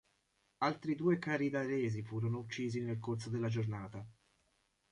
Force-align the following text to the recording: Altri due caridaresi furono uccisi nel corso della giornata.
Altri 0.63 0.95
due 0.95 1.19
caridaresi 1.19 2.01
furono 2.01 2.39
uccisi 2.39 2.81
nel 2.81 2.97
corso 2.97 3.29
della 3.29 3.49
giornata. 3.49 4.03